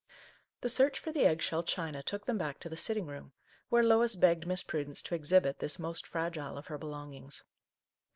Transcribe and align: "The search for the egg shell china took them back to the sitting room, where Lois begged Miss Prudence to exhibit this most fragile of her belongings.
"The 0.63 0.69
search 0.69 0.97
for 0.97 1.11
the 1.11 1.27
egg 1.27 1.43
shell 1.43 1.61
china 1.61 2.01
took 2.01 2.25
them 2.25 2.35
back 2.39 2.57
to 2.61 2.69
the 2.69 2.75
sitting 2.75 3.05
room, 3.05 3.33
where 3.69 3.83
Lois 3.83 4.15
begged 4.15 4.47
Miss 4.47 4.63
Prudence 4.63 5.03
to 5.03 5.13
exhibit 5.13 5.59
this 5.59 5.77
most 5.77 6.07
fragile 6.07 6.57
of 6.57 6.65
her 6.65 6.79
belongings. 6.79 7.43